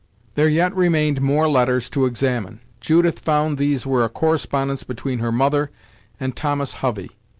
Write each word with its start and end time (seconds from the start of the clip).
There 0.33 0.49
yet 0.49 0.75
remained 0.75 1.21
more 1.21 1.47
letters 1.47 1.87
to 1.91 2.07
examine. 2.07 2.61
Judith 2.79 3.19
found 3.19 3.59
these 3.59 3.85
were 3.85 4.03
a 4.03 4.09
correspondence 4.09 4.83
between 4.83 5.19
her 5.19 5.31
mother 5.31 5.69
and 6.19 6.35
Thomas 6.35 6.73
Hovey. 6.81 7.11